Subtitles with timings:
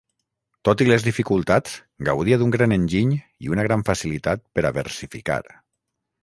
[0.67, 1.75] Tot i les dificultats,
[2.09, 3.13] gaudia d'un gran enginy
[3.45, 5.41] i una gran facilitat per a versificar.